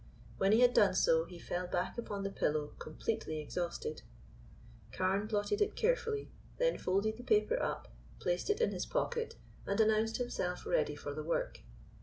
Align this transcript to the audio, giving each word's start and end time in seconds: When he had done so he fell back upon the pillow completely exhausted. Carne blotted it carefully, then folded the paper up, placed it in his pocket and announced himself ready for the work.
When 0.39 0.51
he 0.51 0.61
had 0.61 0.73
done 0.73 0.95
so 0.95 1.25
he 1.25 1.37
fell 1.37 1.67
back 1.67 1.95
upon 1.95 2.23
the 2.23 2.31
pillow 2.31 2.73
completely 2.79 3.39
exhausted. 3.39 4.01
Carne 4.91 5.27
blotted 5.27 5.61
it 5.61 5.75
carefully, 5.75 6.31
then 6.57 6.79
folded 6.79 7.17
the 7.17 7.23
paper 7.23 7.61
up, 7.61 7.87
placed 8.19 8.49
it 8.49 8.61
in 8.61 8.71
his 8.71 8.87
pocket 8.87 9.35
and 9.67 9.79
announced 9.79 10.17
himself 10.17 10.65
ready 10.65 10.95
for 10.95 11.13
the 11.13 11.21
work. 11.21 11.59